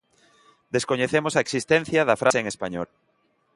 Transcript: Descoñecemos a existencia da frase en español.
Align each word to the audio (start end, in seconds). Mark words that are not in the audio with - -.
Descoñecemos 0.75 1.33
a 1.35 1.43
existencia 1.45 2.01
da 2.07 2.19
frase 2.21 2.39
en 2.41 2.47
español. 2.53 2.87